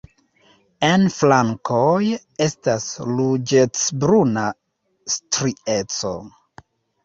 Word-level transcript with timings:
En 0.87 1.03
flankoj 1.15 2.07
estas 2.47 2.89
ruĝecbruna 3.11 4.49
strieco. 5.19 6.19